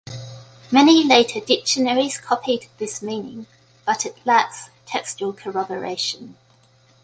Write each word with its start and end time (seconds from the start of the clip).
Many 0.71 1.03
later 1.03 1.39
dictionaries 1.39 2.17
copied 2.17 2.69
this 2.79 3.03
meaning, 3.03 3.45
but 3.85 4.03
it 4.03 4.17
lacks 4.25 4.71
textual 4.87 5.31
corroboration. 5.31 6.37